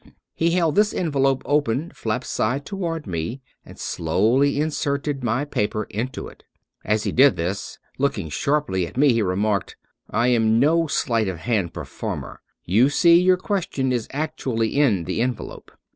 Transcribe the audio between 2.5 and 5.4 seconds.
toward me, and slowly inserted